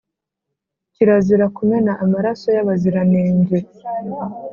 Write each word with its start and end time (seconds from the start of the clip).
kirazira 0.93 1.45
kumena 1.57 1.91
amaraso 2.03 2.47
y’abaziranenge 2.55 3.57